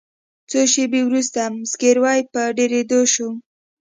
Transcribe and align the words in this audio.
څو 0.49 0.59
شیبې 0.73 1.01
وروسته 1.05 1.41
زګیروي 1.71 2.21
په 2.33 2.41
ډیریدو 2.57 2.99
شو. 3.13 3.29